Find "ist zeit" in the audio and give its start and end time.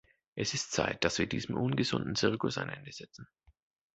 0.55-1.03